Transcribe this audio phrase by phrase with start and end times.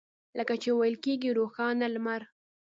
[0.37, 2.21] لکه چې ویل کېږي روښانه لمر.